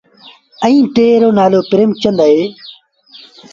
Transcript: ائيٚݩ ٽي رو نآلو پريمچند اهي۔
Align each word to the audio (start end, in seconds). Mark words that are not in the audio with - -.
ائيٚݩ 0.63 0.91
ٽي 0.95 1.07
رو 1.21 1.29
نآلو 1.37 1.59
پريمچند 1.71 2.17
اهي۔ 2.23 2.41